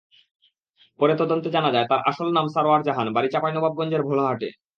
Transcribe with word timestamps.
পরে 0.99 1.13
তদন্তে 1.15 1.49
জানা 1.49 1.69
যায়, 1.71 1.87
তাঁর 1.87 2.01
আসল 2.09 2.27
নাম 2.33 2.45
সারোয়ার 2.47 2.81
জাহান, 2.83 3.07
বাড়ি 3.15 3.27
চাঁপাইনবাবগঞ্জের 3.33 4.05
ভোলাহাটে। 4.07 4.49